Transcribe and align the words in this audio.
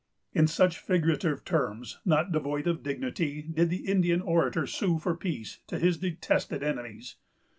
In 0.33 0.47
such 0.47 0.79
figurative 0.79 1.45
terms, 1.45 1.99
not 2.05 2.31
devoid 2.31 2.65
of 2.65 2.81
dignity, 2.81 3.43
did 3.43 3.69
the 3.69 3.85
Indian 3.87 4.19
orator 4.19 4.65
sue 4.65 4.97
for 4.97 5.15
peace 5.15 5.59
to 5.67 5.77
his 5.77 5.99
detested 5.99 6.63
enemies. 6.63 7.17